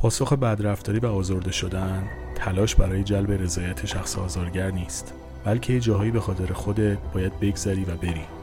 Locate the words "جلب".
3.04-3.32